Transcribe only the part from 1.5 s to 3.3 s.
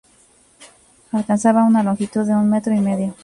una longitud de un metro y medio.